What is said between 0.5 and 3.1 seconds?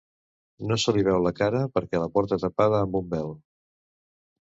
No se li veu la cara perquè la porta tapada amb